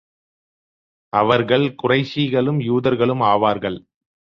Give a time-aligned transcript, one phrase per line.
[1.13, 3.79] அவர்கள் குறைஷிகளும், யூதர்களும் ஆவார்கள்.